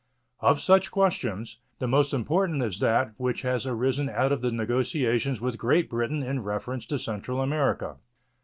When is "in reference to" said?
6.23-6.97